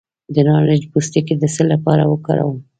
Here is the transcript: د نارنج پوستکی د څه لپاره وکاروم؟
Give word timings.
د 0.33 0.35
نارنج 0.47 0.83
پوستکی 0.91 1.35
د 1.37 1.43
څه 1.55 1.63
لپاره 1.71 2.03
وکاروم؟ 2.11 2.57